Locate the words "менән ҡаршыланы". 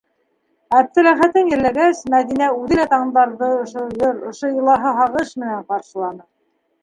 5.43-6.27